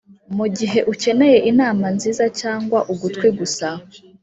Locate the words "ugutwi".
2.93-3.27